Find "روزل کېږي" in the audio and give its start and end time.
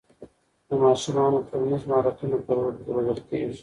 2.95-3.57